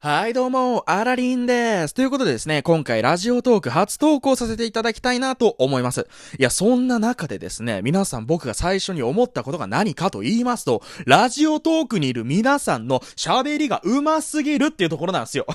[0.00, 1.92] はい、どうも、アラリンです。
[1.92, 6.06] ということでですね、今回ラジオトーク初投稿させていただきたいなと思います。
[6.38, 15.46] いや、そんな中でですね、皆さん僕が最初に思ったことが何かと言いますと、ラジオトークにいる皆さんの喋りが上手すぎるっていうところなんですよ。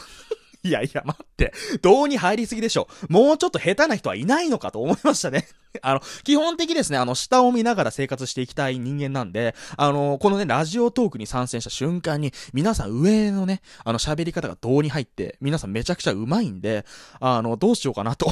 [0.65, 1.53] いやいや、待って。
[1.81, 2.87] 道に入りすぎでしょ。
[3.09, 5.47] もうちょっと下手な人はいないのかと思いましたね。
[5.81, 16.85] あの、基本的ですね、あの、下を見ながら生活していきたい人間なんで、あの、このね、ラジオトークに参戦した瞬間に、皆さん上のね、あの、喋り方が道に入って、皆さんめちゃくちゃ上手いんで、
[17.19, 18.31] あの、どうしようかなと。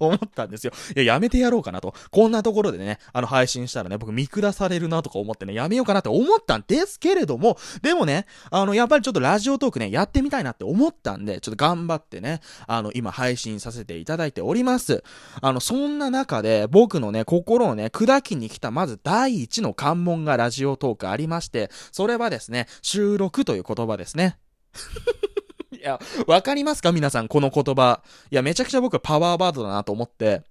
[0.00, 0.72] 思ったんですよ。
[0.96, 1.94] いや、やめてやろうかなと。
[2.10, 15.02] こんなところでね、あの、配信したらね、僕見下されるなとか思ってね、やめようかなって思ったんですけれども、でもね、あの、やっぱりちょっとラジオトークね、やってみたいなって思ったんで、ちょっと頑張ってね、あの、今配信させていただいております。
[15.40, 24.38] あの、そんな中で、僕のね、心をね、砕きに来た、まず第一の関門がラジオトークありまして、それはですね、収録という言葉ですね。
[25.80, 26.92] いや、わかりますか？
[26.92, 28.02] 皆さん、この言葉。
[28.30, 30.42] いや、めちゃくちゃ僕はパワーバードだなと思って。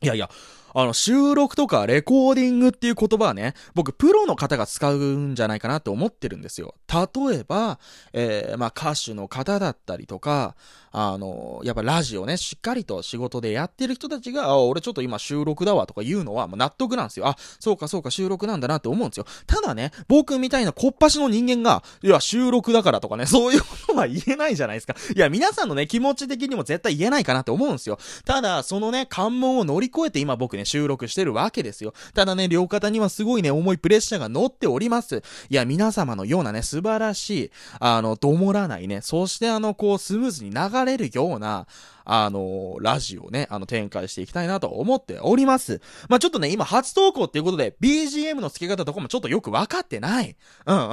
[0.00, 0.30] いやいや、
[0.74, 6.74] あの、収録とかレコーディングっていう言葉はね、僕、プロの方が使うんじゃないかなって思ってるんですよ。
[6.92, 7.78] 例えば、
[8.12, 10.56] えー、まあ、歌手の方だったりとか、
[10.90, 17.26] あの、やっぱラジオね、しっかりと仕事でやってる人たちが、あ、俺ちょっと今収録だわとか言うのは、まあ、納得なんですよ。
[17.28, 19.26] あ、そうかそうか収録なんだなって思うんですよ。
[19.46, 24.94] ただね、僕みたいなこっぱしの人間が、いや、収録だからとかね、そういうことは言えないじゃないですか。
[25.14, 27.98] いや、皆さんのね、気持ち的にも絶対言えないかなって思うんですよ。
[28.24, 31.94] ただ、そのね、関門を乗り越えて今僕ね、収録してるわけですよ。
[32.14, 35.22] ただね、両肩にはすごいね、重いプレッシャーが乗っております。
[35.48, 41.66] いや、皆様のようなね、素晴らしい、あの、どもらないね、そしてあの、こう、スムーズに流れるような、
[42.04, 45.80] あの、ラジオをね、あの、展開していきたいなと思っております。
[46.08, 50.36] まあ、ちょっとね、今初投稿っていうことで、BGM の付け方とかもちょっとよくわかってない。
[50.66, 50.92] うん。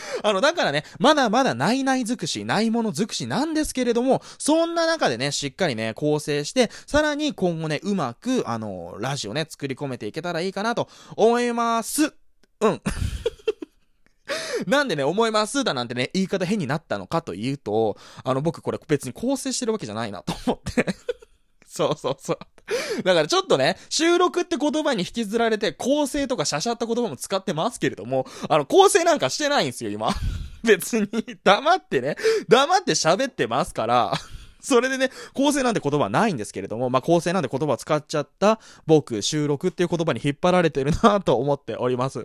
[0.22, 12.14] あの、だからね、まだまだないない尽くし、ないもの尽くしなんですけれども、そんな中でね、しっかりね、構成して、さらに今後ね、うまく、あの、ラジオね、作り込めていけたらいいかなと思います。
[12.60, 12.80] うん。
[14.66, 20.86] なんでね、思いますだなんてね、言い方変になったのかというと、あの、僕これ別に構成してるわけじゃないなと思って。
[21.66, 22.38] そうそうそう。
[23.04, 30.10] だからちょっとね、収録って言葉に引きずられて、構成とかしゃしゃった言葉も使ってますけれども、あの、構成なんかしてないんですよ、今。
[30.64, 31.08] 別に、
[31.44, 32.16] 黙ってね、
[32.48, 34.12] 黙って喋ってますから、
[34.60, 42.24] それでね、構成なんて言葉はないんですけれども、まあ、構成なんて言葉使っちゃった、僕、収録っていう言葉に引っ張られてるなと思っております。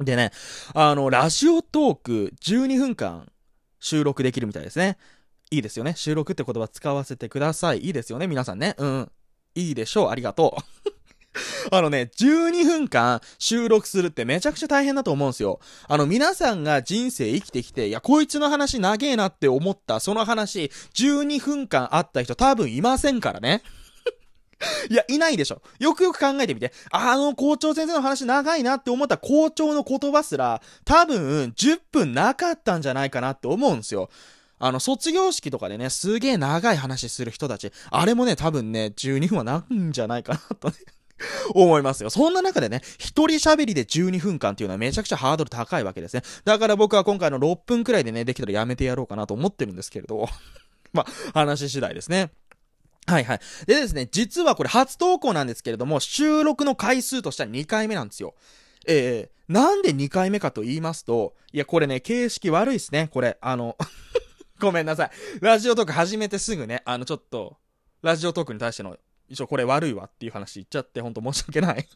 [0.00, 0.32] でね、
[0.74, 3.30] あの、ラジオトーク12分間
[3.78, 4.98] 収録できるみたいですね。
[5.50, 5.94] いいですよね。
[5.96, 7.80] 収録って言葉使わせてください。
[7.80, 8.74] いいですよね、皆さんね。
[8.78, 9.12] うん。
[9.54, 10.10] いいでしょう。
[10.10, 10.90] ありがとう。
[11.70, 15.60] あのね、12分間収録するってめちゃくちゃ大変だと思うんですよ。
[15.88, 23.62] あの、皆さんが人生生きてきて、いや、こいつの話長えなって思った、その話、12分間あった人多分いませんからね。
[24.88, 25.60] いや、いないでしょ。
[25.78, 26.72] よくよく考えてみて。
[26.90, 34.08] あの校長先生の話長いなって思った校長の言葉すら、多分10分なかったんじゃないかなって思うんですよ。
[34.66, 40.76] あの、卒業式とかでね、すげえ長い話する人たち、あれもね、多分ね、12分はないんじゃないかなとね。
[41.54, 42.08] 思いますよ。
[42.08, 46.22] そんな中でね、一人喋りで12分間っていうのはめちゃくちゃハードル高いわけですね。
[46.44, 50.28] だから僕は今回の6分くらいでね、できたらやめてやろうかなと思ってるんですけれど。
[50.94, 52.30] まあ、話次第ですね。
[53.06, 53.40] はいはい。
[53.66, 58.34] でですね、実はこれ初投稿なんですけれども、収録の回数としては2回目なんですよ。
[58.86, 63.36] えー、なんで2回目かと言いますと、いや、これね、形式悪いっすね、これ。
[63.40, 63.76] あの、
[64.60, 65.10] ごめんなさい。
[65.40, 67.58] ラジオトーク始めてすぐね、あの、ちょっと、
[68.02, 68.96] ラジオトークに対しての、
[69.28, 71.88] 一応これ悪いわっていう話言っちゃって、ほんと申し訳ない。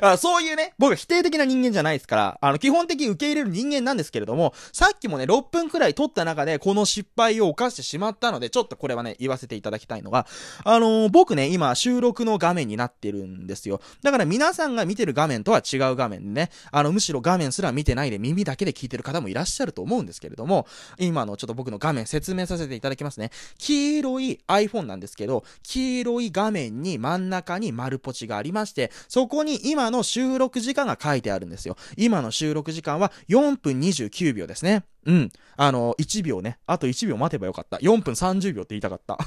[0.00, 10.26] あそういうね、僕は否定的な人間じゃないですから、あの、基本的に受け入れる人間なんですけれども、さっきもね、6分くらい撮った中で、この失敗を犯してしまったので、ちょっとこれはね、言わせていただきたいのが、
[10.64, 13.80] あのー僕ね、今、収録の画面になってるんですよ。
[14.02, 20.66] だから皆さんが見てる画面とは違う画面でね、あの、むしろ画面すら見てないで耳だけで聞いてる方もいらっしゃると思うんですけれども、
[20.98, 23.30] 今のちょっと僕の画面説明させていただきますね。
[23.58, 31.76] 黄色い iPhone なんですけど、黄色い画面に真ん中に丸ポチがありまして、そこに今今の収録時間が書いてあるんですよ。
[31.98, 34.84] 今の収録時間は4分29秒ですね。
[35.04, 35.30] うん。
[35.58, 36.58] あの、1秒ね。
[36.66, 37.76] あと1秒待てばよかった。
[37.76, 39.18] 4分30秒って言いたかった。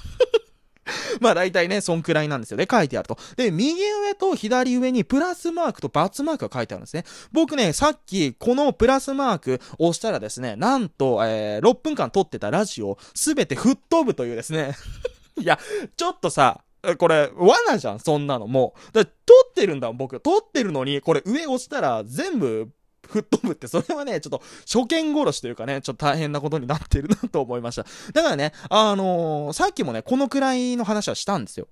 [1.21, 2.68] まあ大体ね、そんくらいなんですよね。
[2.69, 3.19] 書いてあると。
[3.36, 7.04] で、右上と左上にプラスマークとバツマークが書いてあるんですね。
[7.31, 14.75] 僕ね、さっきこのプラスマーク押したらですね、なんと、えー、6分間撮ってたラジオすべて吹っ飛ぶというですね。
[15.39, 15.59] いや、
[15.95, 16.63] ちょっとさ、
[16.95, 18.91] これ、罠じゃん、そんなのもう。
[18.93, 19.11] だ撮
[19.49, 20.19] ってるんだもん、僕。
[20.19, 22.69] 撮ってるのに、これ上押したら全部、
[23.07, 27.85] 吹っ飛ぶって、それはね、ちょっと初見殺しというかね、ちょっと大変なことになってるなと思いました。
[28.13, 31.67] だからね、あのー、さっきもね、このくらいの話はしたんですよ。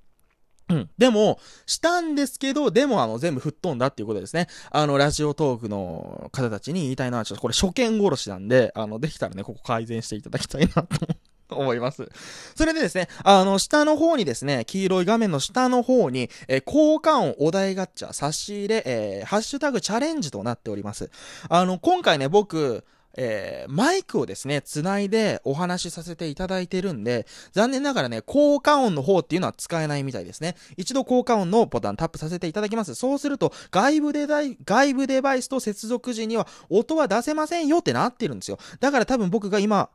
[0.69, 0.89] うん。
[0.97, 4.47] でも、したんですけど、でもあの、全部吹っ飛んだっていうことですね。
[4.71, 11.07] あの、ラジオトークの方たちに言いたいのは、ちょっとこれ初見殺しなんで、あの、できたらね、ここ改善していただきたいなと
[11.50, 12.09] 思います。
[12.56, 21.09] それでですね、あの、下の方にですね、黄色い画面の下の方に、えー、効果音お題ガッチャ差し入れ、えー、ハッシュタグチャレンジとなっております。
[21.50, 22.83] あの、今回ね、僕、
[23.18, 30.56] えー、マイクをですね、つないでお話しさせていただいてるんで、残念ながらね、効果音の方っていうのは使えないみたいですね。
[30.77, 32.94] 一度効果音のボタンタップさせていただきます。
[32.95, 38.57] そうすると、外部デバイ外部デバイスと接続時には音は出せませんよってなってるんですよ。
[38.80, 39.89] だから多分僕が今、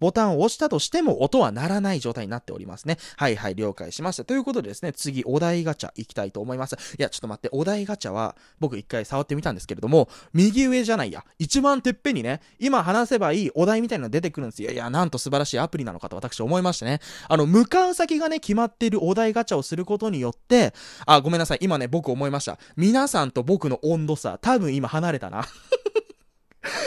[0.00, 2.98] ボタンを押したとしても音は鳴らない状態になっておりますね。
[3.16, 4.24] はいはい、了解しました。
[4.24, 6.76] ということでですね、次、お題ガチャ行きたいと思います。
[6.98, 14.70] いや、ちょっと待って、お題ガチャは、僕一回触ってみたんですけれども、右上じゃないや、一番てっぺんにね、今話せばいいお題みたいなの出てくるんですよ。
[14.70, 17.00] いや、なんと素晴らしいアプリなのかと私思いましてね。
[17.28, 20.74] あの、向かう先がね、決まっているお題ガチャをすることによって、
[21.06, 22.58] あ、ごめんなさい、今ね、僕思いました。
[22.76, 25.44] 皆さんと僕の温度差、多分今離れたな。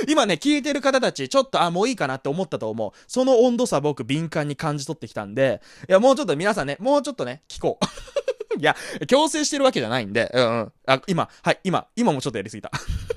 [0.07, 2.91] 今ね、聞いてる方たち、ちょっと、あ、もういいかなって思ったと思う。
[3.07, 7.85] その温度差僕敏感に感じ取ってきたんで、いや、もうちょっと皆さんね、もうちょっとね、聞こう。
[8.59, 8.75] いや、
[9.07, 10.73] 強制してるわけじゃないんで、うんうん。
[10.85, 12.71] あ、今、はい、今、今もちょっとやりすぎた。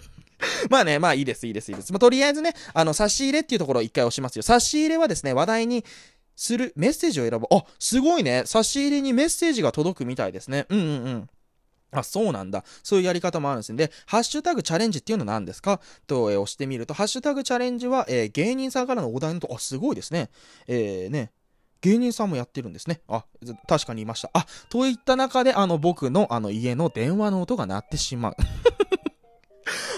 [0.70, 1.92] まあね、まあいいです、いいです、いいです。
[1.92, 4.42] まあ、とりあえずね、あの、差し入れっていうところを一回押しますよ。
[4.42, 5.84] 差し入れはですね、話題に
[6.36, 7.46] するメッセージを選ぶ。
[7.50, 8.42] あ、すごいね。
[8.46, 10.66] 差し入れにメッセージが届くみたいですね。
[10.68, 11.28] うんうんうん。
[11.94, 12.64] あ、そうなんだ。
[12.82, 13.86] そういうやり方もあるんですね。
[13.86, 15.80] で、ハッシュタグチャレンジっていうのは何ですか？
[16.06, 20.30] と、えー、押してみると、ハッシュタグチャレンジは、えー、芸人さんからのお題のと、あ、すごいですね。
[20.66, 21.30] えー、ね。
[21.80, 23.02] 芸人さんもやってるんですね。
[23.08, 23.26] あ、
[23.68, 24.30] 確かにいました。
[24.32, 28.36] あ、といった中で、あの、僕の、あの、家の電話の音が鳴ってしまう。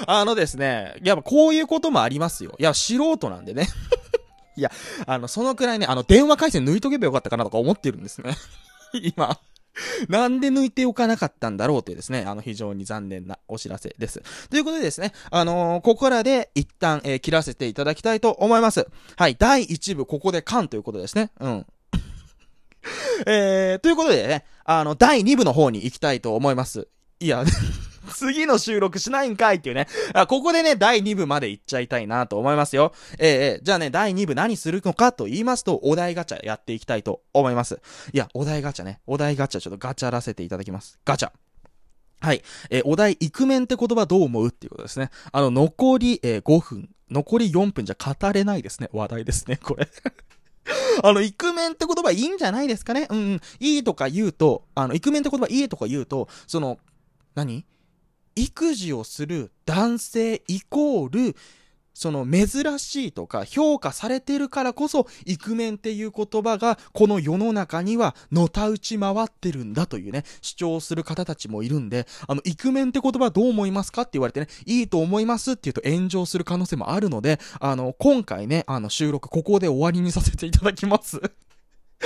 [0.09, 2.55] あのですね、やっぱこういうこともありますよ。
[2.59, 3.69] いや、素人なんでね。
[4.57, 4.71] いや、
[5.07, 8.37] あの、そのくらいね、あの、電話回線抜いとけばよかったかなとか思ってるんですね。
[9.17, 9.39] 今。
[10.09, 14.23] なんで抜いておかなかったんだろうというですね、あの、非常に残念なお知らせです。
[14.51, 18.87] ということでですね、あのー、ここらで一旦、えー、切らせていただきたいと思います。
[19.17, 21.31] はい、第1部、ここで完ということですね。
[21.41, 21.67] うん。
[23.27, 26.89] えー、ということでね、あの、第2部の方に行きたいと思います。
[27.21, 27.45] いや、
[28.07, 29.87] 次の収録しないんかいっていうね。
[30.15, 32.93] あここでね、第2部まで行っちゃいたいなと思いますよ。
[33.19, 37.81] えー、じゃあね、第2部何するのかと言いますと、お題ガチャやっていきたいと思います。
[38.13, 39.01] いや、お題ガチャね。
[39.07, 40.99] お題ガチャちょっとガチャらせていただきます。
[41.05, 41.31] ガチャ。
[42.21, 42.43] はい。
[42.71, 45.11] えー、お題、イクメンって言葉どう思うっていうことですね。
[45.33, 48.89] あの、残り、えー、5分、残り4分じゃ語れないですね。
[48.93, 49.89] 話題ですね、これ
[51.03, 53.41] あの、イクメンって言葉いいんじゃないですかねうん、うん。
[53.61, 56.79] いいとか言うと、あの、イクメンって言葉いいとか言うと、その、
[57.35, 57.65] 何？
[58.37, 61.37] 育児をする男性イコール、
[61.97, 81.19] その珍しいとか評価されてるからこそ、イクメンっていう言葉がこの世の中にはのたうち回ってるんだというね、主張する方たちもいるんで、あの、イクメンって言葉どう思いますかって言われてね、いいと思いますって言うと炎上する可能性もあるので、あの、今回ね、あの、収録ここで終わりにさせていただきます。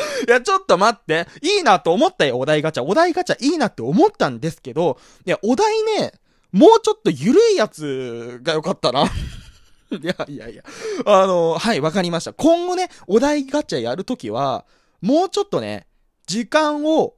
[0.26, 1.26] いや、ちょっと待って。
[1.43, 2.82] いいなと思ったよ、お題ガチャ。
[2.82, 6.12] お題ガチャいいなって思ったんですけど、いや、お題ね、
[6.52, 9.05] もうちょっと緩いやつがよかったな。
[9.91, 10.62] いやいやいや。
[11.05, 12.32] あの、はい、わかりました。
[12.32, 14.65] 今後ね、お題ガチャやるときは、
[15.01, 15.86] もうちょっとね、
[16.27, 17.15] 時間を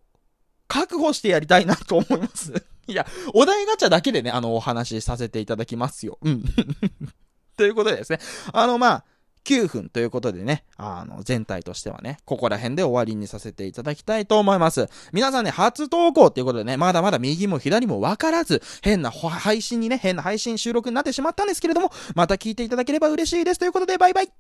[0.69, 2.53] 確保してやりたいなと思います。
[2.87, 6.19] いや、お題ガチャだけでね、あの、お話しさせていただきますよ。
[6.23, 6.45] うん。
[7.57, 8.19] ということでですね。
[8.53, 9.05] あの、まあ、
[9.45, 14.89] 9分ということでね、あの、全体としてはね、ここら辺で終わりにさせていただきたいと思います。
[15.13, 23.59] 皆さんね、初投稿っていうことでね、まだまだ右も左もわからず、変な配信にね、変な配信収録になってしまったんですけれども、また聞いていただければ嬉しいです。
[23.59, 24.33] ということで、バイバイ